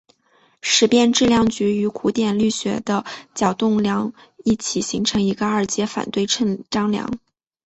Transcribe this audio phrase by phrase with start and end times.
[0.63, 3.05] 时变质量矩与古典力学的
[3.35, 7.19] 角动量一起形成一个二阶反对称张量。